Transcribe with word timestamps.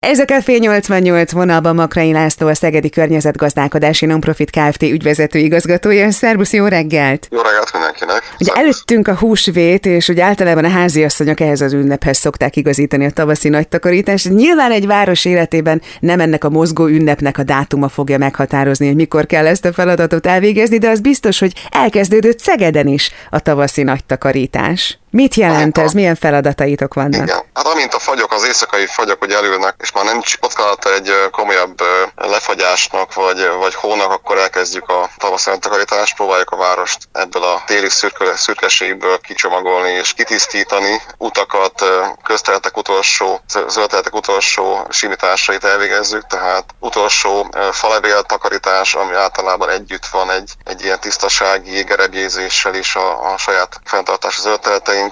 Ez 0.00 0.18
a 0.18 0.24
Café 0.24 0.56
88 0.58 1.32
vonalban 1.32 1.74
Makrai 1.74 2.12
László, 2.12 2.46
a 2.46 2.54
Szegedi 2.54 2.90
Környezetgazdálkodási 2.90 4.06
Nonprofit 4.06 4.50
Kft. 4.50 4.82
ügyvezető 4.82 5.38
igazgatója. 5.38 6.10
Szerbusz, 6.10 6.52
jó 6.52 6.66
reggelt! 6.66 7.28
Jó 7.30 7.40
reggelt 7.40 7.72
mindenkinek! 7.72 8.22
Ugye 8.40 8.44
Szervusz. 8.44 8.62
előttünk 8.62 9.08
a 9.08 9.14
húsvét, 9.14 9.86
és 9.86 10.08
ugye 10.08 10.24
általában 10.24 10.64
a 10.64 10.68
háziasszonyok 10.68 11.40
ehhez 11.40 11.60
az 11.60 11.72
ünnephez 11.72 12.18
szokták 12.18 12.56
igazítani 12.56 13.04
a 13.04 13.10
tavaszi 13.10 13.48
nagy 13.48 13.68
takarítást. 13.68 14.28
Nyilván 14.28 14.70
egy 14.70 14.86
város 14.86 15.24
életében 15.24 15.82
nem 16.00 16.20
ennek 16.20 16.44
a 16.44 16.50
mozgó 16.50 16.86
ünnepnek 16.86 17.38
a 17.38 17.42
dátuma 17.42 17.88
fogja 17.88 18.18
meghatározni, 18.18 18.86
hogy 18.86 18.96
mikor 18.96 19.26
kell 19.26 19.46
ezt 19.46 19.64
a 19.64 19.72
feladatot 19.72 20.26
elvégezni, 20.26 20.78
de 20.78 20.88
az 20.88 21.00
biztos, 21.00 21.38
hogy 21.38 21.52
elkezdődött 21.70 22.38
Szegeden 22.38 22.86
is 22.86 23.10
a 23.30 23.40
tavaszi 23.40 23.82
nagy 23.82 24.04
takarítás. 24.04 24.98
Mit 25.18 25.34
jelent 25.34 25.78
ez? 25.78 25.92
Milyen 25.92 26.14
feladataitok 26.14 26.94
vannak? 26.94 27.22
Igen. 27.22 27.42
Hát 27.54 27.66
amint 27.66 27.94
a 27.94 27.98
fagyok, 27.98 28.32
az 28.32 28.46
éjszakai 28.46 28.86
fagyok 28.86 29.22
ugye 29.22 29.36
elülnek, 29.36 29.74
és 29.78 29.92
már 29.92 30.04
nincs 30.04 30.38
kockázata 30.38 30.92
egy 30.92 31.12
komolyabb 31.30 31.82
lefagyásnak, 32.14 33.14
vagy, 33.14 33.48
vagy 33.58 33.74
hónak, 33.74 34.10
akkor 34.10 34.38
elkezdjük 34.38 34.88
a 34.88 35.10
tavaszi 35.16 35.50
takarítást, 35.60 36.16
próbáljuk 36.16 36.50
a 36.50 36.56
várost 36.56 36.98
ebből 37.12 37.42
a 37.42 37.62
téli 37.66 37.88
szürke, 37.88 38.36
szürkeségből 38.36 39.18
kicsomagolni 39.18 39.90
és 39.90 40.12
kitisztítani, 40.12 41.02
utakat, 41.16 41.84
közterületek 42.24 42.76
utolsó, 42.76 43.40
zöldterületek 43.48 44.14
utolsó 44.14 44.86
simításait 44.88 45.64
elvégezzük, 45.64 46.26
tehát 46.26 46.64
utolsó 46.78 47.50
falevél 47.72 48.22
takarítás, 48.22 48.94
ami 48.94 49.14
általában 49.14 49.70
együtt 49.70 50.06
van 50.06 50.30
egy, 50.30 50.52
egy 50.64 50.82
ilyen 50.82 51.00
tisztasági 51.00 51.82
gerebjézéssel 51.82 52.74
is 52.74 52.96
a, 52.96 53.32
a 53.32 53.38
saját 53.38 53.80
fenntartási 53.84 54.40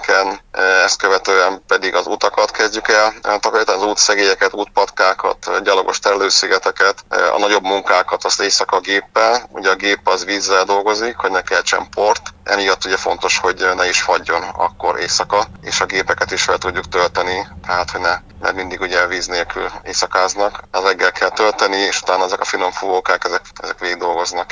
zöldterületeinken, 0.05 0.39
ezt 0.83 0.97
követően 0.97 1.61
pedig 1.67 1.95
az 1.95 2.07
utakat 2.07 2.51
kezdjük 2.51 2.87
el. 2.87 3.13
Takarítani, 3.39 3.81
az 3.81 3.87
útszegélyeket, 3.87 4.53
útpatkákat, 4.53 5.63
gyalogos 5.63 5.99
terelőszigeteket, 5.99 7.05
a 7.09 7.39
nagyobb 7.39 7.63
munkákat 7.63 8.23
azt 8.23 8.41
éjszaka 8.41 8.79
géppel, 8.79 9.49
ugye 9.51 9.69
a 9.69 9.75
gép 9.75 10.07
az 10.07 10.25
vízzel 10.25 10.63
dolgozik, 10.63 11.15
hogy 11.15 11.31
ne 11.31 11.41
keltsen 11.41 11.89
port, 11.89 12.21
emiatt 12.47 12.85
ugye 12.85 12.97
fontos, 12.97 13.37
hogy 13.37 13.67
ne 13.75 13.87
is 13.89 14.01
fagyjon 14.01 14.43
akkor 14.43 14.99
éjszaka, 14.99 15.45
és 15.61 15.81
a 15.81 15.85
gépeket 15.85 16.31
is 16.31 16.43
fel 16.43 16.57
tudjuk 16.57 16.87
tölteni, 16.87 17.47
tehát 17.65 17.91
hogy 17.91 18.01
ne, 18.01 18.19
mert 18.39 18.55
mindig 18.55 18.81
ugye 18.81 19.07
víz 19.07 19.27
nélkül 19.27 19.71
éjszakáznak. 19.83 20.63
Az 20.71 20.83
reggel 20.83 21.11
kell 21.11 21.29
tölteni, 21.29 21.77
és 21.77 22.01
utána 22.01 22.23
ezek 22.23 22.39
a 22.39 22.45
finom 22.45 22.71
fúvókák, 22.71 23.23
ezek, 23.23 23.41
ezek 23.61 23.79
végig 23.79 24.03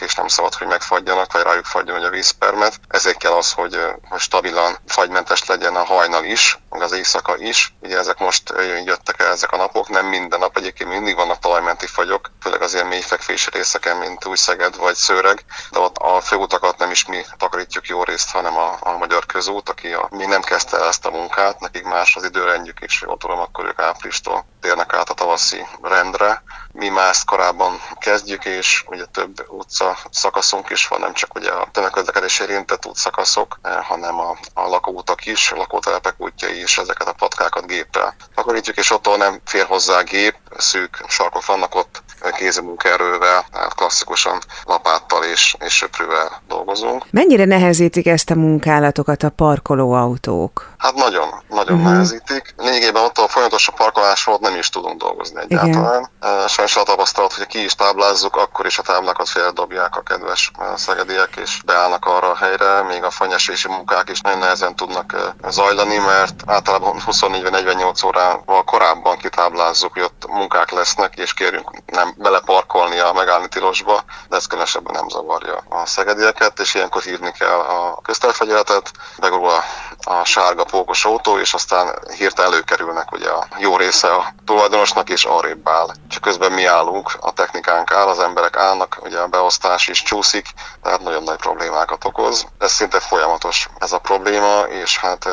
és 0.01 0.15
nem 0.15 0.27
szabad, 0.27 0.53
hogy 0.53 0.67
megfagyjanak, 0.67 1.31
vagy 1.31 1.43
rájuk 1.43 1.65
fagyjon 1.65 1.97
hogy 1.97 2.05
a 2.05 2.09
vízpermet. 2.09 2.79
Ezért 2.87 3.17
kell 3.17 3.31
az, 3.31 3.51
hogy, 3.51 3.79
hogy 4.09 4.19
stabilan 4.19 4.77
fagymentes 4.87 5.45
legyen 5.45 5.75
a 5.75 5.83
hajnal 5.83 6.23
is, 6.23 6.59
meg 6.69 6.81
az 6.81 6.91
éjszaka 6.91 7.37
is. 7.37 7.73
Ugye 7.81 7.97
ezek 7.97 8.17
most 8.17 8.53
jöttek 8.85 9.21
el 9.21 9.31
ezek 9.31 9.51
a 9.51 9.57
napok, 9.57 9.89
nem 9.89 10.05
minden 10.05 10.39
nap, 10.39 10.57
egyébként 10.57 10.89
mindig 10.89 11.15
vannak 11.15 11.39
talajmenti 11.39 11.87
fagyok, 11.87 12.31
főleg 12.41 12.61
az 12.61 12.73
ilyen 12.73 12.87
mélyfekvés 12.87 13.47
részeken, 13.47 13.97
mint 13.97 14.25
Újszeged 14.25 14.77
vagy 14.77 14.95
Szőreg, 14.95 15.45
de 15.71 15.79
ott 15.79 15.94
a 16.15 16.21
főutakat 16.21 16.77
nem 16.77 16.91
is 16.91 17.05
mi 17.05 17.21
takarítjuk 17.37 17.87
jó 17.87 18.03
részt, 18.03 18.31
hanem 18.31 18.57
a, 18.57 18.77
a 18.79 18.97
Magyar 18.97 19.25
Közút, 19.25 19.69
aki 19.69 19.93
a, 19.93 20.07
mi 20.11 20.25
nem 20.25 20.41
kezdte 20.41 20.77
el 20.77 20.87
ezt 20.87 21.05
a 21.05 21.11
munkát, 21.11 21.59
nekik 21.59 21.83
más 21.83 22.15
az 22.15 22.23
időrendjük, 22.23 22.79
és 22.79 23.01
jól 23.01 23.17
tudom, 23.17 23.39
akkor 23.39 23.65
ők 23.65 23.79
áprilistól 23.79 24.45
térnek 24.61 24.93
át 24.93 25.09
a 25.09 25.13
tavaszi 25.13 25.65
rendre. 25.81 26.43
Mi 26.71 26.89
már 26.89 27.15
korábban 27.25 27.81
kezdjük, 27.99 28.45
és 28.45 28.83
ugye 28.87 29.05
több 29.05 29.45
utca 29.49 29.97
szakaszunk 30.11 30.69
is 30.69 30.87
van, 30.87 30.99
nem 30.99 31.13
csak 31.13 31.35
ugye 31.35 31.51
a 31.51 31.67
tömegközlekedés 31.71 32.39
érintett 32.39 32.85
útszakaszok, 32.85 33.59
hanem 33.81 34.19
a, 34.19 34.37
a 34.53 34.67
lakóutak 34.67 35.25
is, 35.25 35.51
a 35.51 35.55
lakótelepek 35.55 36.15
útjai 36.17 36.61
is, 36.61 36.77
ezeket 36.77 37.07
a 37.07 37.13
patkákat 37.13 37.67
géppel 37.67 38.15
takarítjuk, 38.35 38.77
és 38.77 38.91
attól 38.91 39.17
nem 39.17 39.41
fér 39.45 39.65
hozzá 39.65 40.01
gép, 40.01 40.35
szűk 40.57 41.03
sarkok 41.07 41.45
vannak 41.45 41.75
ott, 41.75 42.03
kézimunkaerővel, 42.31 43.45
tehát 43.51 43.75
klasszikusan 43.75 44.39
lapáttal 44.63 45.23
és, 45.23 45.55
és 45.65 45.73
söprővel 45.73 46.41
dolgozunk. 46.47 47.05
Mennyire 47.11 47.45
nehezítik 47.45 48.07
ezt 48.07 48.29
a 48.29 48.35
munkálatokat 48.35 49.23
a 49.23 49.29
parkolóautók? 49.29 50.74
Hát 50.85 50.95
nagyon, 50.95 51.29
nagyon 51.49 51.77
uh-huh. 51.77 51.91
nehezítik. 51.91 52.53
Lényegében 52.57 53.03
ott 53.03 53.17
a 53.17 53.27
folyamatos 53.27 53.67
a 53.67 53.71
parkolásról 53.71 54.37
nem 54.41 54.55
is 54.55 54.69
tudunk 54.69 55.01
dolgozni 55.01 55.41
egyáltalán. 55.41 56.09
Igen. 56.21 56.47
Sajnos 56.47 56.75
a 56.75 56.83
tapasztalat, 56.83 57.33
hogy 57.33 57.47
ki 57.47 57.63
is 57.63 57.75
táblázzuk, 57.75 58.35
akkor 58.35 58.65
is 58.65 58.77
a 58.77 58.81
táblákat 58.81 59.29
féldobják 59.29 59.95
a 59.95 60.01
kedves 60.01 60.51
szegediek, 60.75 61.35
és 61.35 61.61
beállnak 61.65 62.05
arra 62.05 62.29
a 62.29 62.35
helyre, 62.35 62.81
még 62.81 63.03
a 63.03 63.09
fanyesési 63.09 63.67
munkák 63.67 64.09
is 64.09 64.21
nagyon 64.21 64.39
nehezen 64.39 64.75
tudnak 64.75 65.33
zajlani, 65.47 65.97
mert 65.97 66.43
általában 66.45 67.01
24-48 67.07 68.05
órával 68.05 68.63
korábban 68.63 69.17
kitáblázzuk, 69.17 69.93
hogy 69.93 70.01
ott 70.01 70.27
munkák 70.27 70.71
lesznek, 70.71 71.15
és 71.15 71.33
kérünk 71.33 71.71
nem 71.85 72.13
beleparkolni 72.17 72.99
a 72.99 73.13
megállni 73.13 73.47
tilosba, 73.47 74.03
de 74.29 74.35
ez 74.35 74.45
különösebben 74.45 74.93
nem 74.93 75.09
zavarja 75.09 75.63
a 75.69 75.85
szegedieket, 75.85 76.59
és 76.59 76.73
ilyenkor 76.73 77.01
hívni 77.01 77.31
kell 77.31 77.59
a 77.59 77.99
köztelfegyeletet, 78.01 78.91
begurul 79.19 79.49
a, 79.49 79.63
a 80.11 80.23
sárga 80.23 80.63
pókos 80.75 81.05
autó, 81.05 81.39
és 81.39 81.53
aztán 81.53 81.99
hirtelen 82.17 82.51
előkerülnek 82.51 83.11
ugye 83.11 83.29
a 83.29 83.47
jó 83.57 83.77
része 83.77 84.13
a 84.13 84.33
tulajdonosnak, 84.45 85.09
és 85.09 85.23
arrébb 85.23 85.69
áll. 85.69 85.87
Csak 86.09 86.21
közben 86.21 86.51
mi 86.51 86.65
állunk, 86.65 87.11
a 87.19 87.31
technikánk 87.33 87.91
áll, 87.91 88.07
az 88.07 88.19
emberek 88.19 88.57
állnak, 88.57 88.97
ugye 89.01 89.19
a 89.19 89.27
beosztás 89.27 89.87
is 89.87 90.03
csúszik, 90.03 90.47
tehát 90.83 91.01
nagyon 91.01 91.23
nagy 91.23 91.37
problémákat 91.37 92.05
okoz. 92.05 92.45
Ez 92.59 92.71
szinte 92.71 92.99
folyamatos 92.99 93.69
ez 93.79 93.91
a 93.91 93.99
probléma, 93.99 94.59
és 94.61 94.97
hát 94.97 95.27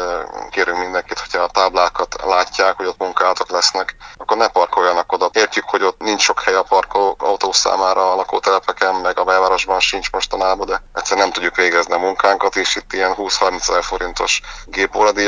kérünk 0.51 0.79
mindenkit, 0.79 1.19
hogyha 1.19 1.43
a 1.43 1.49
táblákat 1.49 2.17
látják, 2.25 2.77
hogy 2.77 2.87
ott 2.87 2.99
munkálatok 2.99 3.51
lesznek, 3.51 3.97
akkor 4.17 4.37
ne 4.37 4.49
parkoljanak 4.49 5.13
oda. 5.13 5.31
Értjük, 5.33 5.65
hogy 5.65 5.83
ott 5.83 6.01
nincs 6.01 6.23
sok 6.23 6.41
hely 6.41 6.55
a 6.55 6.63
parkoló 6.63 7.17
autó 7.19 7.53
számára 7.53 8.13
a 8.13 8.15
lakótelepeken, 8.15 8.95
meg 8.95 9.19
a 9.19 9.25
belvárosban 9.25 9.81
sincs 9.81 10.11
mostanában, 10.13 10.67
de 10.67 10.83
egyszerűen 10.95 11.27
nem 11.27 11.35
tudjuk 11.35 11.57
végezni 11.57 11.93
a 11.93 11.99
munkánkat, 11.99 12.57
és 12.57 12.77
itt 12.77 12.93
ilyen 12.93 13.15
20-30 13.17 13.61
ezer 13.69 13.83
forintos 13.85 14.41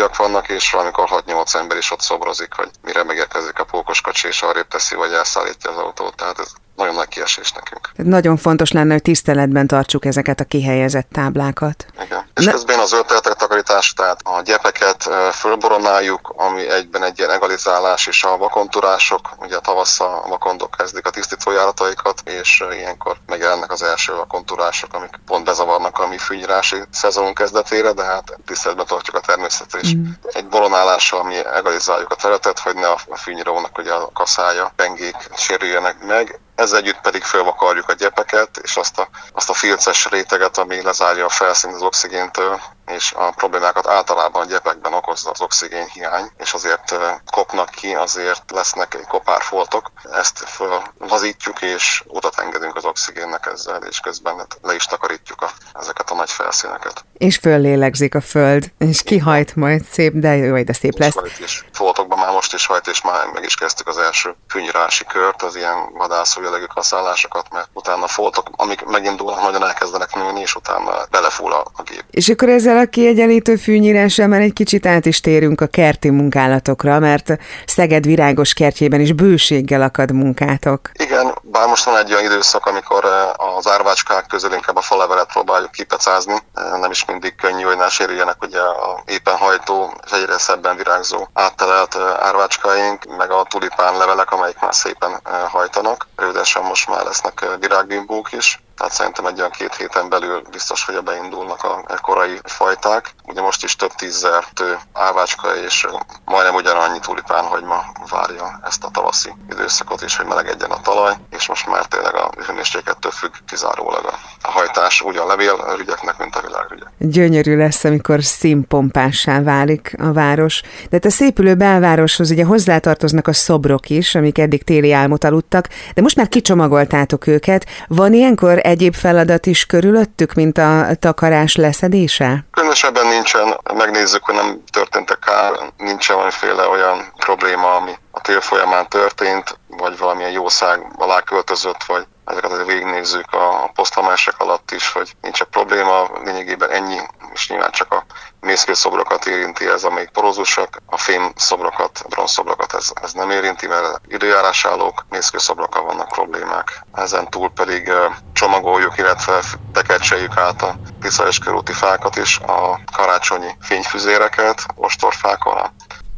gépóradíjak 0.04 0.16
vannak, 0.16 0.48
és 0.48 0.70
valamikor 0.70 1.08
6-8 1.10 1.54
ember 1.54 1.76
is 1.76 1.90
ott 1.90 2.00
szobrozik, 2.00 2.52
hogy 2.52 2.70
mire 2.82 3.04
megérkezik 3.04 3.58
a 3.58 3.64
pókoskacsi, 3.64 4.28
és 4.28 4.42
arrébb 4.42 4.68
teszi, 4.68 4.94
vagy 4.94 5.12
elszállítja 5.12 5.70
az 5.70 5.76
autót. 5.76 6.16
Tehát 6.16 6.38
ez 6.38 6.52
nagyon 6.76 6.94
nagy 6.94 7.08
kiesés 7.08 7.52
nekünk. 7.52 7.90
Nagyon 7.96 8.36
fontos 8.36 8.72
lenne, 8.72 8.92
hogy 8.92 9.02
tiszteletben 9.02 9.66
tartsuk 9.66 10.04
ezeket 10.04 10.40
a 10.40 10.44
kihelyezett 10.44 11.08
táblákat. 11.12 11.86
Igen. 12.04 12.26
És 12.34 12.44
ne... 12.44 12.50
közben 12.50 12.78
az 12.78 12.92
ölteletek 12.92 13.32
takarítás, 13.32 13.92
tehát 13.92 14.20
a 14.24 14.42
gyepeket 14.42 15.10
fölboronáljuk, 15.32 16.34
ami 16.36 16.68
egyben 16.68 17.02
egy 17.02 17.18
ilyen 17.18 17.30
egalizálás, 17.30 18.06
és 18.06 18.24
a 18.24 18.36
vakonturások, 18.36 19.28
ugye 19.38 19.58
tavasszal 19.58 20.22
a 20.24 20.28
vakondok 20.28 20.74
kezdik 20.78 21.06
a 21.06 21.10
tisztítójárataikat, 21.10 22.22
és 22.24 22.64
ilyenkor 22.70 23.16
megjelennek 23.26 23.72
az 23.72 23.82
első 23.82 24.14
vakonturások, 24.14 24.94
amik 24.94 25.20
pont 25.26 25.44
bezavarnak 25.44 25.98
a 25.98 26.06
mi 26.06 26.18
fűnyírási 26.18 26.76
szezonunk 26.90 27.38
kezdetére, 27.38 27.92
de 27.92 28.04
hát 28.04 28.38
tiszteletben 28.46 28.86
tartjuk 28.86 29.16
a 29.16 29.20
természetet, 29.20 29.82
és 29.82 29.94
mm. 29.94 30.04
egy 30.32 30.46
boronálással 30.46 31.24
mi 31.24 31.36
egalizáljuk 31.36 32.10
a 32.10 32.14
területet, 32.14 32.58
hogy 32.58 32.74
ne 32.74 32.88
a 32.88 33.16
fűnyírónak 33.16 33.78
ugye 33.78 33.92
a 33.92 34.10
kaszája, 34.12 34.72
pengék 34.76 35.16
sérüljenek 35.36 36.04
meg, 36.04 36.40
ezzel 36.54 36.78
együtt 36.78 37.00
pedig 37.00 37.22
fölvakarjuk 37.22 37.88
a 37.88 37.92
gyepeket, 37.92 38.56
és 38.62 38.76
azt 38.76 38.98
a, 38.98 39.08
azt 39.32 39.50
a 39.50 39.54
filces 39.54 40.06
réteget, 40.10 40.58
ami 40.58 40.82
lezárja 40.82 41.24
a 41.24 41.28
felszínt 41.28 41.74
az 41.74 41.82
oxigéntől, 41.82 42.60
és 42.86 43.12
a 43.16 43.30
problémákat 43.30 43.86
általában 43.86 44.42
a 44.42 44.50
gyepekben 44.50 44.92
okozza 44.92 45.30
az 45.30 45.40
oxigén 45.40 45.86
hiány, 45.86 46.30
és 46.36 46.52
azért 46.52 46.98
kopnak 47.30 47.70
ki, 47.70 47.94
azért 47.94 48.50
lesznek 48.50 48.98
kopárfoltok. 49.08 49.90
Ezt 50.12 50.38
fölvazítjuk, 50.38 51.62
és 51.62 52.02
utat 52.06 52.38
engedünk 52.38 52.76
az 52.76 52.84
oxigénnek 52.84 53.46
ezzel, 53.46 53.82
és 53.82 54.00
közben 54.00 54.46
le 54.62 54.74
is 54.74 54.84
takarítjuk 54.84 55.42
a, 55.42 55.50
ezeket 55.72 56.10
a 56.10 56.14
nagy 56.14 56.30
felszíneket. 56.30 57.04
És 57.12 57.36
föllélegzik 57.36 58.14
a 58.14 58.20
föld, 58.20 58.72
és 58.78 59.02
kihajt 59.02 59.56
majd 59.56 59.84
szép, 59.90 60.12
de 60.12 60.36
jó, 60.36 60.62
de 60.62 60.72
szép 60.72 60.98
lesz. 60.98 61.16
És 61.38 61.64
foltokban 61.72 62.18
már 62.18 62.32
most 62.32 62.54
is 62.54 62.66
hajt, 62.66 62.86
és 62.86 63.02
már 63.02 63.26
meg 63.26 63.44
is 63.44 63.54
kezdtük 63.54 63.88
az 63.88 63.98
első 63.98 64.34
fűnyírási 64.48 65.04
kört, 65.04 65.42
az 65.42 65.56
ilyen 65.56 65.92
vadászó 65.92 66.42
jellegű 66.44 66.64
kaszállásokat, 66.74 67.46
mert 67.52 67.68
utána 67.72 68.06
foltok, 68.06 68.46
amik 68.56 68.84
megindulnak, 68.84 69.42
nagyon 69.42 69.62
elkezdenek 69.62 70.14
nőni, 70.14 70.40
és 70.40 70.54
utána 70.54 70.92
belefúl 71.10 71.52
a, 71.52 71.64
a 71.72 71.82
gép. 71.82 72.04
És 72.10 72.28
akkor 72.28 72.48
ezzel 72.48 72.74
ezzel 72.74 72.86
a 72.86 72.90
kiegyenlítő 72.90 73.56
fűnyírással 73.56 74.26
már 74.26 74.40
egy 74.40 74.52
kicsit 74.52 74.86
át 74.86 75.06
is 75.06 75.20
térünk 75.20 75.60
a 75.60 75.66
kerti 75.66 76.10
munkálatokra, 76.10 76.98
mert 76.98 77.38
Szeged 77.66 78.04
virágos 78.04 78.52
kertjében 78.52 79.00
is 79.00 79.12
bőséggel 79.12 79.82
akad 79.82 80.12
munkátok. 80.12 80.90
Igen, 80.92 81.34
bár 81.42 81.68
most 81.68 81.84
van 81.84 81.96
egy 81.96 82.12
olyan 82.12 82.24
időszak, 82.24 82.66
amikor 82.66 83.04
eh, 83.04 83.56
az 83.56 83.68
árvácskák 83.68 84.26
közül 84.26 84.52
inkább 84.52 84.76
a 84.76 84.80
falevelet 84.80 85.32
próbáljuk 85.32 85.70
kipecázni. 85.70 86.34
Eh, 86.54 86.78
nem 86.80 86.90
is 86.90 87.04
mindig 87.04 87.34
könnyű, 87.34 87.62
hogy 87.62 87.76
ne 87.76 87.88
sérüljenek 87.88 88.42
ugye 88.42 88.60
a 88.60 89.02
éppen 89.06 89.36
hajtó 89.36 89.92
és 90.04 90.12
egyre 90.12 90.38
szebben 90.38 90.76
virágzó 90.76 91.28
áttelelt 91.32 91.94
eh, 91.94 92.26
árvácskáink, 92.26 93.16
meg 93.16 93.30
a 93.30 93.46
tulipán 93.48 93.96
levelek, 93.96 94.32
amelyik 94.32 94.60
már 94.60 94.74
szépen 94.74 95.20
hajtanak. 95.48 96.06
Rövidesen 96.34 96.62
most 96.62 96.88
már 96.88 97.04
lesznek 97.04 97.46
virágbimbók 97.60 98.32
is 98.32 98.62
tehát 98.76 98.92
szerintem 98.92 99.26
egy 99.26 99.38
olyan 99.38 99.50
két 99.50 99.74
héten 99.74 100.08
belül 100.08 100.42
biztos, 100.50 100.84
hogy 100.84 101.02
beindulnak 101.02 101.62
a 101.62 101.98
korai 102.00 102.38
fajták. 102.42 103.14
Ugye 103.26 103.40
most 103.40 103.64
is 103.64 103.76
több 103.76 103.92
tízzer 103.92 104.44
tő 104.52 104.78
ávácska 104.92 105.56
és 105.56 105.86
majdnem 106.24 106.54
ugyanannyi 106.54 106.98
tulipán, 106.98 107.44
hogy 107.44 107.62
ma 107.62 107.84
várja 108.10 108.60
ezt 108.64 108.84
a 108.84 108.90
tavaszi 108.90 109.32
időszakot 109.50 110.02
is, 110.02 110.16
hogy 110.16 110.26
melegedjen 110.26 110.70
a 110.70 110.80
talaj, 110.80 111.14
és 111.30 111.48
most 111.48 111.66
már 111.66 111.84
tényleg 111.84 112.14
a 112.14 112.30
hőmérséklettől 112.46 113.12
függ 113.12 113.32
kizárólag 113.46 114.04
a 114.42 114.50
hajtás 114.50 115.00
úgy 115.00 115.16
a 115.16 115.26
levélrügyeknek, 115.26 116.18
mint 116.18 116.36
a 116.36 116.40
világrügyek. 116.40 116.88
Gyönyörű 116.98 117.56
lesz, 117.56 117.84
amikor 117.84 118.24
színpompássá 118.24 119.42
válik 119.42 119.94
a 119.98 120.12
város. 120.12 120.60
De 120.62 120.88
hát 120.90 121.04
a 121.04 121.10
szépülő 121.10 121.54
belvároshoz 121.54 122.30
ugye 122.30 122.44
hozzátartoznak 122.44 123.26
a 123.26 123.32
szobrok 123.32 123.88
is, 123.90 124.14
amik 124.14 124.38
eddig 124.38 124.62
téli 124.62 124.92
álmot 124.92 125.24
aludtak, 125.24 125.68
de 125.94 126.02
most 126.02 126.16
már 126.16 126.28
kicsomagoltátok 126.28 127.26
őket. 127.26 127.66
Van 127.88 128.12
ilyenkor 128.12 128.63
egyéb 128.64 128.94
feladat 128.94 129.46
is 129.46 129.66
körülöttük, 129.66 130.32
mint 130.32 130.58
a 130.58 130.86
takarás 130.98 131.56
leszedése? 131.56 132.44
Különösebben 132.50 133.06
nincsen, 133.06 133.60
megnézzük, 133.74 134.24
hogy 134.24 134.34
nem 134.34 134.62
történtek 134.72 135.18
kár, 135.18 135.52
nincsen 135.76 136.16
valamiféle 136.16 136.66
olyan 136.66 137.12
probléma, 137.16 137.74
ami 137.74 137.92
a 138.10 138.20
tél 138.20 138.40
folyamán 138.40 138.88
történt, 138.88 139.58
vagy 139.68 139.98
valamilyen 139.98 140.30
jószág 140.30 140.86
alá 140.96 141.20
költözött, 141.20 141.84
vagy 141.86 142.06
ezeket 142.24 142.50
azért 142.50 142.66
végignézzük 142.66 143.32
a 143.32 143.70
poszthamásek 143.74 144.34
alatt 144.38 144.70
is, 144.70 144.92
hogy 144.92 145.16
nincs 145.20 145.40
egy 145.40 145.46
probléma, 145.46 146.10
lényegében 146.24 146.70
ennyi, 146.70 146.98
és 147.34 147.48
nyilván 147.48 147.70
csak 147.70 147.92
a 147.92 148.04
mészkőszobrokat 148.40 149.26
érinti 149.26 149.66
ez, 149.66 149.84
amelyik 149.84 150.10
porózusak, 150.10 150.80
a 150.86 150.98
fém 150.98 151.32
szobrokat, 151.36 152.04
bronzszobrokat 152.08 152.74
ez, 152.74 152.92
ez 153.02 153.12
nem 153.12 153.30
érinti, 153.30 153.66
mert 153.66 154.00
időjárásállók, 154.08 155.06
mészkőszobrokkal 155.10 155.82
vannak 155.82 156.08
problémák. 156.08 156.84
Ezen 156.94 157.30
túl 157.30 157.50
pedig 157.50 157.92
csomagoljuk, 158.32 158.98
illetve 158.98 159.42
tekercseljük 159.72 160.36
át 160.36 160.62
a 160.62 160.76
Tisza 161.00 161.26
és 161.26 161.38
körúti 161.38 161.72
fákat 161.72 162.16
is, 162.16 162.38
a 162.38 162.80
karácsonyi 162.96 163.50
fényfüzéreket, 163.60 164.66
ostorfákon, 164.74 165.56
a 165.56 165.72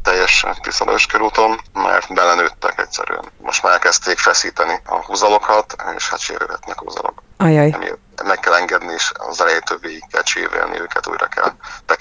teljes 0.06 0.46
Tiszalős 0.60 1.06
körúton, 1.06 1.60
mert 1.72 2.14
belenőttek 2.14 2.78
egyszerűen. 2.78 3.24
Most 3.38 3.62
már 3.62 3.72
elkezdték 3.72 4.18
feszíteni 4.18 4.80
a 4.84 5.04
húzalokat, 5.04 5.76
és 5.96 6.08
hát 6.08 6.18
sérülhetnek 6.18 6.78
húzalok. 6.78 7.22
Ajaj. 7.36 7.74
meg 8.24 8.38
kell 8.38 8.54
engedni, 8.54 8.92
és 8.92 9.12
az 9.14 9.40
elejétől 9.40 9.78
végig 9.78 10.04
kell 10.10 10.22
csívelni 10.22 10.80
őket, 10.80 10.95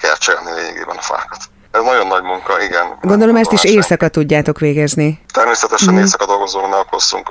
bekercselni 0.06 0.52
lényegében 0.52 0.96
a 0.96 1.00
fákat. 1.00 1.55
Nagyon 1.86 2.06
nagy 2.06 2.22
munka, 2.22 2.62
igen. 2.62 2.98
Gondolom 3.00 3.36
ezt 3.36 3.52
is 3.52 3.64
éjszaka 3.64 4.08
tudjátok 4.08 4.58
végezni. 4.58 5.20
Természetesen 5.32 5.94
mm. 5.94 5.98
éjszaka 5.98 6.26
dolgozók 6.26 6.70
ne 6.70 6.76
okoztunk 6.76 7.30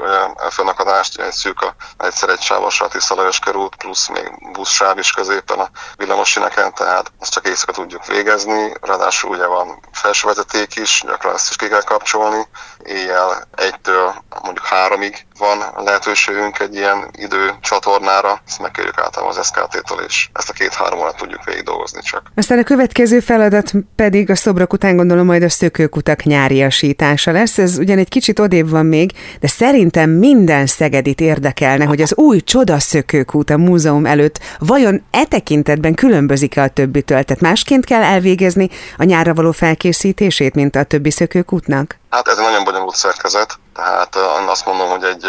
fennakadást, 0.49 1.19
egy 1.19 1.31
szűk 1.31 1.61
a, 1.61 1.75
egyszer 1.97 2.29
egy 2.29 2.41
sávos 2.41 2.81
a 2.81 2.87
Tiszalajos 2.87 3.39
körút, 3.39 3.75
plusz 3.75 4.07
még 4.07 4.51
buszsáv 4.51 4.97
is 4.97 5.11
középen 5.11 5.59
a 5.59 5.69
villamossineken, 5.97 6.73
tehát 6.73 7.11
ezt 7.19 7.31
csak 7.31 7.47
éjszaka 7.47 7.71
tudjuk 7.71 8.05
végezni. 8.05 8.73
Ráadásul 8.81 9.29
ugye 9.29 9.45
van 9.45 9.79
felső 9.91 10.27
vezeték 10.27 10.75
is, 10.75 11.03
gyakran 11.05 11.33
ezt 11.33 11.49
is 11.49 11.55
ki 11.55 11.67
kell 11.67 11.83
kapcsolni. 11.83 12.47
Éjjel 12.83 13.47
egytől 13.55 14.13
mondjuk 14.43 14.65
háromig 14.65 15.25
van 15.37 15.57
lehetőségünk 15.75 16.59
egy 16.59 16.75
ilyen 16.75 17.09
idő 17.11 17.53
csatornára, 17.61 18.41
ezt 18.47 18.59
megkérjük 18.59 18.99
általában 18.99 19.37
az 19.37 19.45
SKT-től, 19.45 19.99
és 19.99 20.29
ezt 20.33 20.49
a 20.49 20.53
két-három 20.53 20.99
órát 20.99 21.17
tudjuk 21.17 21.43
végig 21.43 21.63
dolgozni 21.63 22.01
csak. 22.01 22.31
Aztán 22.35 22.59
a 22.59 22.63
következő 22.63 23.19
feladat 23.19 23.71
pedig 23.95 24.29
a 24.29 24.35
szobrok 24.45 24.73
után 24.73 24.95
gondolom 24.95 25.25
majd 25.25 25.43
a 25.43 25.49
szökőkutak 25.49 26.23
nyáriasítása 26.23 27.31
lesz. 27.31 27.57
Ez 27.57 27.77
ugyan 27.77 27.97
egy 27.97 28.09
kicsit 28.09 28.39
odébb 28.39 28.69
van 28.69 28.85
még, 28.85 29.11
de 29.39 29.47
szerintem 29.47 30.09
minden 30.09 30.65
szegedit 30.65 31.21
érdekelne, 31.21 31.85
hogy 31.85 32.01
az 32.01 32.15
új 32.15 32.39
csoda 32.41 32.79
szökőkút 32.79 33.49
a 33.49 33.57
múzeum 33.57 34.05
előtt 34.05 34.39
vajon 34.59 35.03
e 35.11 35.25
tekintetben 35.25 35.93
különbözik-e 35.93 36.61
a 36.61 36.67
többitől? 36.67 37.23
Tehát 37.23 37.41
másként 37.41 37.85
kell 37.85 38.01
elvégezni 38.01 38.69
a 38.97 39.03
nyárra 39.03 39.33
való 39.33 39.51
felkészítését, 39.51 40.55
mint 40.55 40.75
a 40.75 40.83
többi 40.83 41.11
szökőkútnak? 41.11 41.99
Hát 42.09 42.27
ez 42.27 42.37
nagyon 42.37 42.63
bonyolult 42.63 42.95
szerkezet, 42.95 43.59
tehát 43.75 44.15
azt 44.47 44.65
mondom, 44.65 44.89
hogy 44.89 45.03
egy 45.03 45.25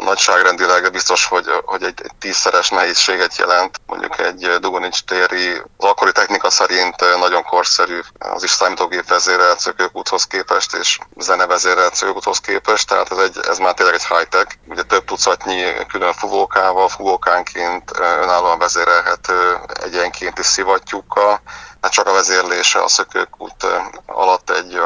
a 0.00 0.04
nagyságrendileg 0.04 0.92
biztos, 0.92 1.26
hogy, 1.26 1.46
hogy 1.64 1.82
egy, 1.82 2.00
egy 2.02 2.10
tízszeres 2.18 2.68
nehézséget 2.68 3.36
jelent. 3.36 3.80
Mondjuk 3.86 4.18
egy 4.18 4.56
Dugonics 4.60 5.04
téri, 5.04 5.50
az 5.76 5.88
akkori 5.88 6.12
technika 6.12 6.50
szerint 6.50 7.18
nagyon 7.18 7.42
korszerű, 7.42 8.00
az 8.18 8.42
is 8.42 8.50
számítógép 8.50 9.08
vezérelt 9.08 9.60
szökőkúthoz 9.60 10.24
képest, 10.24 10.74
és 10.74 10.98
zene 11.16 11.46
vezérelt 11.46 11.94
szökőkúthoz 11.94 12.38
képest, 12.38 12.88
tehát 12.88 13.10
ez, 13.12 13.18
egy, 13.18 13.38
ez 13.48 13.58
már 13.58 13.74
tényleg 13.74 13.94
egy 13.94 14.06
high-tech. 14.06 14.54
Ugye 14.68 14.82
több 14.82 15.04
tucatnyi 15.04 15.64
külön 15.88 16.12
fuvókával, 16.12 16.88
fuvókánként 16.88 17.90
önállóan 17.98 18.58
vezérelhető 18.58 19.58
egyenkénti 19.82 20.42
szivattyúkkal, 20.42 21.40
hát 21.80 21.92
csak 21.92 22.06
a 22.06 22.12
vezérlése 22.12 22.82
a 22.82 22.88
szökőkút 22.88 23.66
alatt 24.06 24.50
egy 24.50 24.80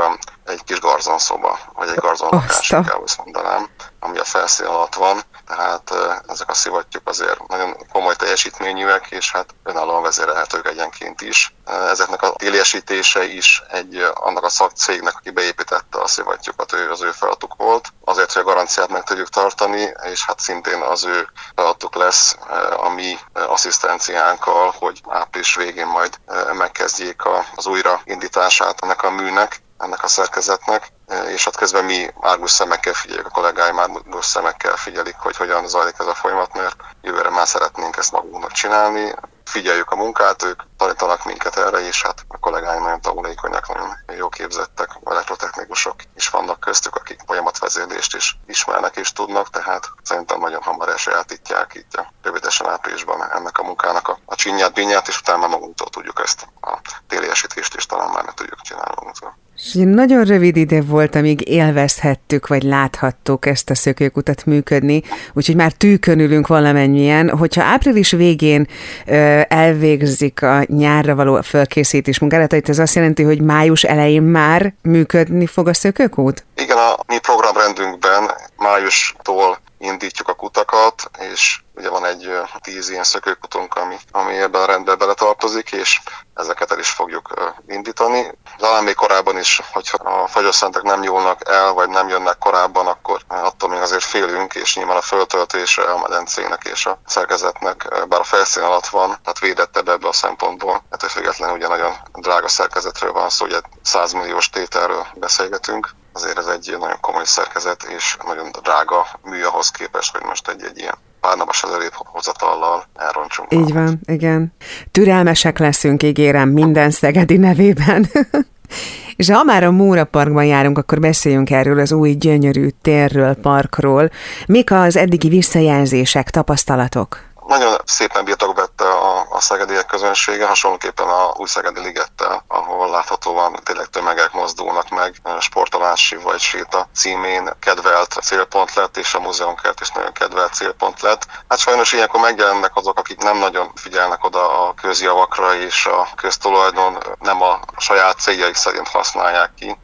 egy 0.44 0.64
kis 0.64 0.80
garzonszoba, 0.80 1.58
vagy 1.74 1.88
egy 1.88 1.94
garzonlakás, 1.94 2.68
kell 2.68 3.00
azt 3.04 3.18
mondanám, 3.24 3.68
ami 4.00 4.18
a 4.18 4.24
felszín 4.24 4.66
alatt 4.66 4.94
van. 4.94 5.20
Tehát 5.46 5.94
ezek 6.28 6.48
a 6.48 6.54
szivattyúk 6.54 7.08
azért 7.08 7.46
nagyon 7.46 7.76
komoly 7.92 8.13
teljesítményűek, 8.34 9.06
és 9.10 9.32
hát 9.32 9.54
önállóan 9.62 10.02
vezérelhetők 10.02 10.68
egyenként 10.68 11.20
is. 11.20 11.54
Ezeknek 11.66 12.22
a 12.22 12.32
téliesítése 12.32 13.24
is 13.24 13.62
egy 13.70 14.06
annak 14.14 14.44
a 14.44 14.48
szakcégnek, 14.48 15.14
aki 15.16 15.30
beépítette 15.30 16.00
a 16.00 16.06
szivattyúkat, 16.06 16.72
ő, 16.72 16.90
az 16.90 17.02
ő 17.02 17.10
feladatuk 17.10 17.54
volt. 17.56 17.92
Azért, 18.04 18.32
hogy 18.32 18.42
a 18.42 18.44
garanciát 18.44 18.88
meg 18.88 19.02
tudjuk 19.02 19.28
tartani, 19.28 19.92
és 20.12 20.24
hát 20.26 20.40
szintén 20.40 20.80
az 20.80 21.04
ő 21.04 21.28
feladatuk 21.54 21.94
lesz 21.94 22.36
a 22.76 22.88
mi 22.88 23.18
asszisztenciánkkal, 23.32 24.74
hogy 24.78 25.00
április 25.08 25.54
végén 25.54 25.86
majd 25.86 26.20
megkezdjék 26.52 27.22
az 27.54 27.66
újraindítását 27.66 28.82
ennek 28.82 29.02
a 29.02 29.10
műnek 29.10 29.62
ennek 29.78 30.02
a 30.02 30.08
szerkezetnek, 30.08 30.92
és 31.28 31.44
hát 31.44 31.56
közben 31.56 31.84
mi 31.84 32.10
árgus 32.20 32.50
szemekkel 32.50 32.92
figyeljük, 32.92 33.26
a 33.26 33.30
kollégáim 33.30 33.78
árgus 33.78 34.24
szemekkel 34.24 34.76
figyelik, 34.76 35.16
hogy 35.18 35.36
hogyan 35.36 35.68
zajlik 35.68 35.94
ez 35.98 36.06
a 36.06 36.14
folyamat, 36.14 36.54
mert 36.54 36.76
jövőre 37.02 37.30
már 37.30 37.46
szeretnénk 37.46 37.96
ezt 37.96 38.12
magunknak 38.12 38.52
csinálni. 38.52 39.14
Figyeljük 39.44 39.90
a 39.90 39.96
munkát, 39.96 40.42
ők 40.42 40.62
tanítanak 40.76 41.24
minket 41.24 41.56
erre, 41.56 41.86
és 41.86 42.02
hát 42.02 42.24
a 42.28 42.38
kollégáim 42.38 42.82
nagyon 42.82 43.00
tanulékonyak, 43.00 43.68
nagyon 43.68 43.96
jó 44.16 44.28
képzettek, 44.28 44.98
elektrotechnikusok 45.04 45.94
is 46.16 46.28
vannak 46.28 46.60
köztük, 46.60 46.96
akik 46.96 47.20
folyamatvezérlést 47.26 48.14
is 48.14 48.38
ismernek 48.46 48.96
és 48.96 49.12
tudnak, 49.12 49.50
tehát 49.50 49.90
szerintem 50.02 50.40
nagyon 50.40 50.62
hamar 50.62 50.88
elsajátítják 50.88 51.74
itt 51.74 51.94
a 51.94 52.12
rövidesen 52.22 52.68
áprilisban 52.68 53.30
ennek 53.30 53.58
a 53.58 53.62
munkának 53.62 54.08
a, 54.08 54.18
a 54.24 54.34
csinyát, 54.34 54.72
binyát, 54.72 55.08
és 55.08 55.20
utána 55.20 55.46
magunktól 55.46 55.88
tudjuk 55.88 56.20
ezt 56.20 56.46
a 56.60 56.80
téliesítést 57.08 57.74
is 57.74 57.86
talán 57.86 58.10
már 58.10 58.24
meg 58.24 58.34
tudjuk 58.34 58.60
csinálni 58.60 58.94
magunktól. 58.94 59.36
És 59.56 59.72
nagyon 59.74 60.24
rövid 60.24 60.56
ide 60.56 60.82
volt, 60.82 61.14
amíg 61.14 61.48
élvezhettük, 61.48 62.46
vagy 62.46 62.62
láthattuk 62.62 63.46
ezt 63.46 63.70
a 63.70 63.74
szökőkutat 63.74 64.46
működni, 64.46 65.02
úgyhogy 65.32 65.56
már 65.56 65.72
tűkönülünk 65.72 66.46
valamennyien. 66.46 67.30
Hogyha 67.30 67.62
április 67.62 68.10
végén 68.10 68.68
ö, 69.06 69.40
elvégzik 69.48 70.42
a 70.42 70.62
nyárra 70.66 71.14
való 71.14 71.40
fölkészítés 71.40 72.18
munkálatait, 72.18 72.68
ez 72.68 72.78
azt 72.78 72.94
jelenti, 72.94 73.22
hogy 73.22 73.40
május 73.40 73.82
elején 73.82 74.22
már 74.22 74.74
működni 74.82 75.46
fog 75.46 75.68
a 75.68 75.74
szökőkút? 75.74 76.44
Igen, 76.56 76.76
a 76.76 76.96
mi 77.06 77.18
programrendünkben 77.18 78.30
májustól 78.56 79.58
indítjuk 79.78 80.28
a 80.28 80.34
kutakat, 80.34 81.10
és 81.18 81.62
ugye 81.74 81.90
van 81.90 82.04
egy 82.04 82.30
tíz 82.60 82.90
ilyen 82.90 83.04
szökőkutunk, 83.04 83.74
ami, 83.74 83.96
ami 84.10 84.36
ebben 84.36 84.62
a 84.62 84.66
rendben 84.66 84.98
beletartozik, 84.98 85.72
és 85.72 86.00
ezeket 86.34 86.70
el 86.70 86.78
is 86.78 86.90
fogjuk 86.90 87.34
indítani. 87.66 88.38
Talán 88.56 88.84
még 88.84 88.94
korábban 88.94 89.38
is, 89.38 89.60
hogyha 89.72 89.96
a 89.96 90.26
fagyasztentek 90.26 90.82
nem 90.82 91.00
nyúlnak 91.00 91.48
el, 91.48 91.72
vagy 91.72 91.88
nem 91.88 92.08
jönnek 92.08 92.38
korábban, 92.38 92.86
akkor 92.86 93.20
attól 93.28 93.68
még 93.68 93.80
azért 93.80 94.04
félünk, 94.04 94.54
és 94.54 94.76
nyilván 94.76 94.96
a 94.96 95.00
föltöltése 95.00 95.82
a 95.82 96.00
medencének 96.00 96.64
és 96.64 96.86
a 96.86 96.98
szerkezetnek, 97.06 98.06
bár 98.08 98.20
a 98.20 98.24
felszín 98.24 98.62
alatt 98.62 98.86
van, 98.86 99.08
tehát 99.08 99.38
védettebb 99.38 99.88
ebbe 99.88 100.08
a 100.08 100.12
szempontból. 100.12 100.84
Hát 100.90 101.02
függetlenül 101.02 101.56
ugye 101.56 101.68
nagyon 101.68 101.92
drága 102.12 102.48
szerkezetről 102.48 103.12
van 103.12 103.30
szó, 103.30 103.44
ugye 103.44 103.60
100 103.82 104.12
milliós 104.12 104.50
tételről 104.50 105.06
beszélgetünk, 105.14 105.94
azért 106.14 106.38
ez 106.38 106.46
egy 106.46 106.76
nagyon 106.78 107.00
komoly 107.00 107.24
szerkezet, 107.24 107.82
és 107.96 108.16
nagyon 108.26 108.50
drága 108.62 109.06
mű 109.22 109.42
ahhoz 109.42 109.70
képest, 109.70 110.16
hogy 110.16 110.26
most 110.26 110.48
egy, 110.48 110.62
egy 110.62 110.78
ilyen 110.78 110.94
pár 111.20 111.36
napos 111.36 111.62
előrébb 111.62 111.92
hozatallal 111.94 112.84
elroncsunk. 112.94 113.52
Így 113.52 113.72
van, 113.72 114.00
igen. 114.04 114.52
Türelmesek 114.90 115.58
leszünk, 115.58 116.02
ígérem, 116.02 116.48
minden 116.48 116.90
Szegedi 116.90 117.36
nevében. 117.36 118.10
És 119.16 119.30
ha 119.30 119.42
már 119.42 119.64
a 119.64 119.70
Múra 119.70 120.04
Parkban 120.04 120.44
járunk, 120.44 120.78
akkor 120.78 121.00
beszéljünk 121.00 121.50
erről 121.50 121.78
az 121.78 121.92
új 121.92 122.10
gyönyörű 122.10 122.68
térről, 122.82 123.34
parkról. 123.34 124.10
Mik 124.46 124.72
az 124.72 124.96
eddigi 124.96 125.28
visszajelzések, 125.28 126.30
tapasztalatok? 126.30 127.20
Nagyon 127.46 127.76
szépen 127.84 128.24
birtok 128.24 128.56
vette 128.56 128.88
a, 128.88 129.26
a 129.30 129.40
szegediek 129.40 129.86
közönsége, 129.86 130.46
hasonlóképpen 130.46 131.08
a 131.08 131.32
új 131.36 131.46
Szegedi 131.46 131.80
Ligettel, 131.80 132.44
ahol 132.48 132.90
láthatóan 132.90 133.60
tényleg 133.64 133.86
tömegek 133.86 134.32
mozdulnak 134.32 134.88
meg, 134.88 135.14
sportolási 135.38 136.16
vagy 136.16 136.40
séta 136.40 136.88
címén 136.94 137.50
kedvelt 137.60 138.18
célpont 138.22 138.74
lett, 138.74 138.96
és 138.96 139.14
a 139.14 139.20
múzeumkert 139.20 139.80
is 139.80 139.90
nagyon 139.90 140.12
kedvelt 140.12 140.54
célpont 140.54 141.00
lett. 141.00 141.26
Hát 141.48 141.58
sajnos 141.58 141.92
ilyenkor 141.92 142.20
megjelennek 142.20 142.76
azok, 142.76 142.98
akik 142.98 143.18
nem 143.18 143.36
nagyon 143.36 143.72
figyelnek 143.74 144.24
oda 144.24 144.66
a 144.66 144.74
közjavakra, 144.74 145.54
és 145.54 145.86
a 145.86 146.08
köztulajdon 146.16 146.98
nem 147.18 147.42
a 147.42 147.60
saját 147.76 148.20
céljaik 148.20 148.54
szerint 148.54 148.88
használják 148.88 149.54
ki 149.54 149.76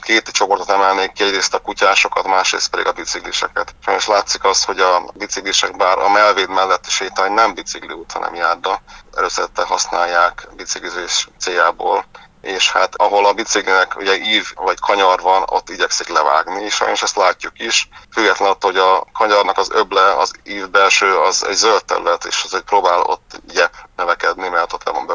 két 0.00 0.28
csoportot 0.28 0.70
emelnék 0.70 1.12
ki, 1.12 1.24
egyrészt 1.24 1.54
a 1.54 1.58
kutyásokat, 1.58 2.26
másrészt 2.26 2.70
pedig 2.70 2.86
a 2.86 2.92
bicikliseket. 2.92 3.74
Sajnos 3.84 4.06
látszik 4.06 4.44
az, 4.44 4.64
hogy 4.64 4.80
a 4.80 5.04
biciklisek 5.14 5.76
bár 5.76 5.98
a 5.98 6.08
melvéd 6.08 6.48
melletti 6.48 6.90
sétány 6.90 7.32
nem 7.32 7.54
bicikli 7.54 7.92
út, 7.92 8.12
hanem 8.12 8.34
járda, 8.34 8.82
előszette 9.14 9.62
használják 9.62 10.48
biciklizés 10.56 11.28
céljából 11.38 12.04
és 12.42 12.70
hát 12.72 12.94
ahol 12.94 13.26
a 13.26 13.32
biciklinek 13.32 13.96
ugye 13.96 14.16
ív 14.16 14.52
vagy 14.54 14.80
kanyar 14.80 15.20
van, 15.20 15.42
ott 15.46 15.68
igyekszik 15.68 16.08
levágni, 16.08 16.64
és 16.64 16.74
sajnos 16.74 17.02
ezt 17.02 17.16
látjuk 17.16 17.52
is. 17.60 17.88
Függetlenül 18.12 18.54
attól, 18.54 18.70
hogy 18.70 18.80
a 18.80 19.06
kanyarnak 19.12 19.58
az 19.58 19.70
öble, 19.72 20.16
az 20.16 20.32
ív 20.44 20.70
belső, 20.70 21.18
az 21.18 21.46
egy 21.46 21.54
zöld 21.54 21.84
terület, 21.84 22.24
és 22.24 22.42
az 22.44 22.54
egy 22.54 22.62
próbál 22.62 23.00
ott 23.00 23.40
gyep 23.52 23.74
növekedni, 23.96 24.48
mert 24.48 24.72
ott 24.72 24.84
le 24.84 24.92
van 24.92 25.06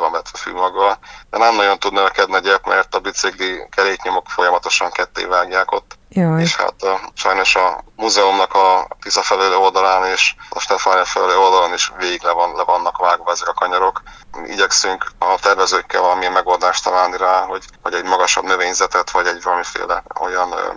vetve 0.48 0.68
fűmaggal. 0.70 1.00
De 1.30 1.38
nem 1.38 1.56
nagyon 1.56 1.80
tud 1.80 1.94
növekedni 1.94 2.36
a 2.36 2.40
gyep, 2.40 2.66
mert 2.66 2.96
a 2.96 3.00
bicikli 3.00 3.68
keréknyomok 3.70 4.30
folyamatosan 4.30 4.92
ketté 4.92 5.26
vágják 5.26 5.72
ott. 5.72 5.98
Jaj. 6.10 6.42
És 6.42 6.56
hát 6.56 6.84
a, 6.84 7.00
sajnos 7.14 7.56
a 7.56 7.84
múzeumnak 7.96 8.54
a 8.54 8.88
Tisza 9.02 9.22
felelő 9.22 9.56
oldalán 9.56 10.06
és 10.06 10.36
a 10.50 10.60
Stefánia 10.60 11.06
felelő 11.06 11.38
oldalán 11.38 11.74
is 11.74 11.92
végig 11.98 12.24
le, 12.24 12.32
van, 12.32 12.56
le 12.56 12.64
vannak 12.64 12.98
vágva 12.98 13.32
ezek 13.32 13.48
a 13.48 13.54
kanyarok. 13.54 14.02
Igyekszünk 14.46 15.12
a 15.20 15.40
tervezőkkel 15.40 16.02
valamilyen 16.02 16.32
megoldást 16.32 16.84
találni 16.84 17.18
rá, 17.18 17.42
hogy, 17.42 17.64
hogy 17.82 17.94
egy 17.94 18.04
magasabb 18.04 18.44
növényzetet, 18.44 19.12
vagy 19.12 19.28
egy 19.28 19.44
valamiféle 19.44 20.04
olyan 20.20 20.52
ö, 20.52 20.72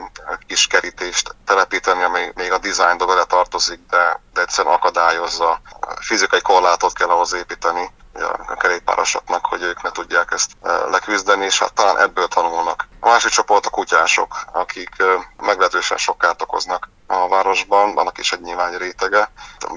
kis 0.47 0.67
kerítést 0.67 1.35
telepíteni, 1.47 2.03
ami 2.03 2.33
még 2.35 2.53
a 2.53 2.59
dizájnba 2.59 3.07
bele 3.07 3.25
tartozik, 3.25 3.81
de, 3.91 4.21
de 4.35 4.41
egyszerűen 4.41 4.75
akadályozza. 4.75 5.61
Fizikai 6.01 6.41
korlátot 6.41 6.93
kell 6.93 7.09
ahhoz 7.09 7.33
építeni, 7.33 7.91
a 8.47 8.55
kerékpárosoknak, 8.55 9.47
hogy 9.47 9.63
ők 9.63 9.83
ne 9.83 9.91
tudják 9.91 10.33
ezt 10.33 10.51
leküzdeni, 10.91 11.45
és 11.45 11.59
hát 11.59 11.73
talán 11.73 11.99
ebből 11.99 12.29
tanulnak. 12.29 12.89
A 13.01 13.09
másik 13.09 13.31
csoport 13.31 13.67
a 13.67 13.71
kutyások, 13.71 14.37
akik 14.53 14.91
meglehetősen 15.37 15.97
sok 15.97 16.19
kárt 16.19 16.43
okoznak 16.43 16.89
a 17.07 17.29
városban, 17.29 17.95
vannak 17.95 18.19
is 18.19 18.33
egy 18.33 18.41
nyilvány 18.41 18.77
rétege. 18.77 19.33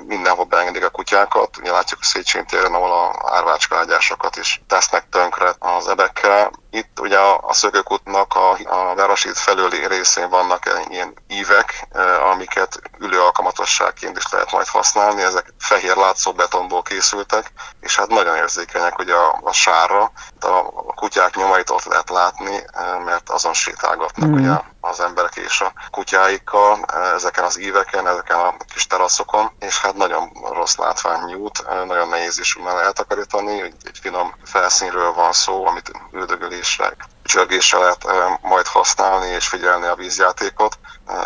Mindenhol 0.05 0.45
beengedik 0.45 0.85
a 0.85 0.89
kutyákat, 0.89 1.57
ugye 1.57 1.71
látjuk 1.71 1.99
a 2.01 2.05
Széchenyi 2.05 2.45
téren, 2.45 2.73
ahol 2.73 2.91
a 2.91 3.35
árvácskaágyásokat 3.35 4.35
is 4.35 4.61
tesznek 4.67 5.09
tönkre 5.09 5.55
az 5.59 5.87
ebekkel. 5.87 6.51
Itt 6.69 6.92
ugye 7.03 7.19
a 7.19 7.53
szökőkútnak 7.53 8.35
a, 8.35 8.49
a 8.51 8.95
városi 8.95 9.29
felőli 9.33 9.87
részén 9.87 10.29
vannak 10.29 10.65
ilyen 10.89 11.13
ívek, 11.27 11.87
amiket 12.31 12.81
ülő 12.99 13.21
alkalmatosságként 13.21 14.17
is 14.17 14.31
lehet 14.31 14.51
majd 14.51 14.67
használni. 14.67 15.21
Ezek 15.21 15.53
fehér 15.59 15.95
látszó 15.95 16.31
betonból 16.31 16.81
készültek, 16.81 17.51
és 17.81 17.95
hát 17.95 18.07
nagyon 18.07 18.35
érzékenyek 18.35 18.99
ugye 18.99 19.13
a, 19.13 19.39
a 19.43 19.51
sárra. 19.51 20.11
De 20.39 20.47
a 20.47 20.93
kutyák 20.95 21.35
nyomait 21.35 21.69
ott 21.69 21.83
lehet 21.83 22.09
látni, 22.09 22.63
mert 23.05 23.29
azon 23.29 23.53
sétálgatnak 23.53 24.29
mm. 24.29 24.33
ugye 24.33 24.51
az 24.81 24.99
emberek 24.99 25.35
és 25.35 25.61
a 25.61 25.73
kutyáikkal 25.91 26.85
ezeken 27.15 27.43
az 27.43 27.59
íveken, 27.59 28.07
ezeken 28.07 28.37
a 28.37 28.55
kis 28.73 28.87
teraszokon, 28.87 29.51
és 29.59 29.81
hát 29.81 29.95
nagyon 29.95 30.29
rossz 30.63 30.75
látványút, 30.75 31.65
nagyon 31.85 32.07
nehéz 32.09 32.39
is 32.39 32.57
eltakarítani, 32.65 33.61
egy, 33.61 33.75
egy 33.83 33.97
finom 34.01 34.33
felszínről 34.43 35.13
van 35.13 35.31
szó, 35.31 35.65
amit 35.65 35.91
üldögölésre 36.11 36.95
csörgésre 37.23 37.77
lehet 37.77 38.05
majd 38.41 38.67
használni 38.67 39.27
és 39.27 39.47
figyelni 39.47 39.85
a 39.85 39.95
vízjátékot. 39.95 40.77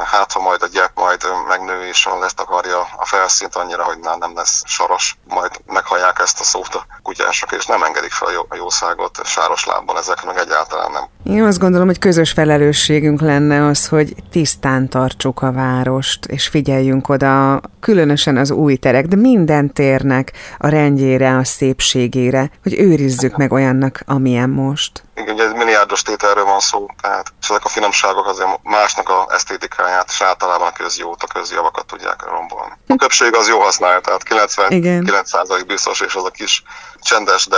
Hát, 0.05 0.31
ha 0.31 0.39
majd 0.39 0.61
a 0.61 0.67
gyep 0.67 0.91
majd 0.95 1.21
megnő 1.47 1.87
és 1.87 2.09
akarja 2.35 2.87
a 2.97 3.05
felszínt 3.05 3.55
annyira, 3.55 3.83
hogy 3.83 3.97
nem 3.99 4.35
lesz 4.35 4.61
saros, 4.65 5.17
majd 5.27 5.51
meghallják 5.65 6.19
ezt 6.19 6.39
a 6.39 6.43
szót 6.43 6.75
a 6.75 6.85
kutyások, 7.03 7.51
és 7.51 7.65
nem 7.65 7.83
engedik 7.83 8.11
fel 8.11 8.27
a 8.49 8.55
jószágot 8.55 9.25
sáros 9.25 9.65
lábban, 9.65 9.97
ezek 9.97 10.25
meg 10.25 10.37
egyáltalán 10.37 10.91
nem. 10.91 11.09
Én 11.23 11.43
azt 11.43 11.59
gondolom, 11.59 11.87
hogy 11.87 11.99
közös 11.99 12.31
felelősségünk 12.31 13.21
lenne 13.21 13.65
az, 13.65 13.87
hogy 13.87 14.15
tisztán 14.31 14.89
tartsuk 14.89 15.41
a 15.41 15.51
várost, 15.51 16.25
és 16.25 16.47
figyeljünk 16.47 17.09
oda, 17.09 17.61
különösen 17.79 18.37
az 18.37 18.51
új 18.51 18.75
terek, 18.75 19.05
de 19.05 19.15
minden 19.15 19.73
térnek 19.73 20.31
a 20.57 20.67
rendjére, 20.67 21.37
a 21.37 21.43
szépségére, 21.43 22.51
hogy 22.63 22.79
őrizzük 22.79 23.37
meg 23.37 23.51
olyannak, 23.51 24.03
amilyen 24.05 24.49
most 24.49 25.06
igen, 25.17 25.33
ugye 25.33 25.43
egy 25.43 25.55
milliárdos 25.55 26.01
tételről 26.01 26.45
van 26.45 26.59
szó, 26.59 26.85
tehát 27.01 27.33
és 27.41 27.49
ezek 27.49 27.65
a 27.65 27.69
finomságok 27.69 28.27
azért 28.27 28.63
másnak 28.63 29.09
a 29.09 29.27
esztétikáját, 29.29 30.09
és 30.09 30.21
általában 30.21 30.67
a 30.67 30.71
közjót, 30.71 31.23
a 31.23 31.27
közjavakat 31.27 31.85
tudják 31.85 32.23
rombolni. 32.23 32.73
A 32.87 32.95
köbbség 32.95 33.35
az 33.35 33.47
jó 33.47 33.59
használja, 33.59 33.99
tehát 33.99 34.23
99% 34.29 35.63
biztos, 35.67 36.01
és 36.01 36.15
az 36.15 36.23
a 36.23 36.29
kis 36.29 36.63
csendes, 37.01 37.47
de, 37.47 37.57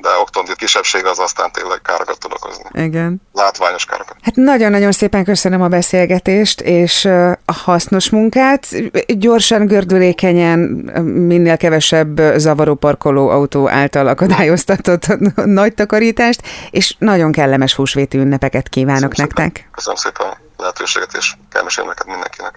de 0.00 0.08
oktondi 0.20 0.52
kisebbség 0.56 1.04
az 1.04 1.18
aztán 1.18 1.52
tényleg 1.52 1.80
károkat 1.82 2.18
tud 2.18 2.32
okozni. 2.32 2.64
Igen. 2.72 3.22
Látványos 3.32 3.84
károkat. 3.84 4.16
Hát 4.22 4.34
nagyon-nagyon 4.34 4.92
szépen 4.92 5.24
köszönöm 5.24 5.62
a 5.62 5.68
beszélgetést, 5.68 6.60
és 6.60 7.04
a 7.44 7.52
hasznos 7.52 8.10
munkát. 8.10 8.66
Gyorsan, 9.06 9.66
gördülékenyen, 9.66 10.58
minél 11.04 11.56
kevesebb 11.56 12.20
zavaró 12.36 12.74
parkoló 12.74 13.28
autó 13.28 13.68
által 13.68 14.06
akadályoztatott 14.06 15.06
nagy 15.60 15.74
takarítást, 15.74 16.42
és 16.70 16.94
nagyon 16.98 17.32
kellemes 17.32 17.74
húsvéti 17.74 18.18
ünnepeket 18.18 18.68
kívánok 18.68 19.10
Köszönöm 19.10 19.30
nektek. 19.36 19.56
Szépen. 19.56 19.70
Köszönöm 19.72 19.96
szépen 19.96 20.38
lehetőséget, 20.56 21.14
és 21.18 21.34
kellemes 21.50 21.76
ünnepeket 21.78 22.06
mindenkinek. 22.06 22.54